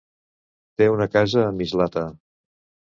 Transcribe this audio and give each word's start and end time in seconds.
Té 0.81 0.89
una 0.95 1.09
casa 1.19 1.45
a 1.51 1.55
Mislata. 1.61 2.09